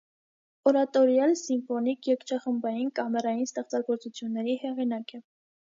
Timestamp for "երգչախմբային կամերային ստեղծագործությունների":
2.13-4.61